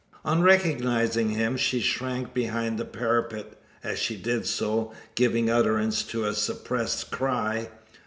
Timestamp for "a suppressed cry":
6.25-7.69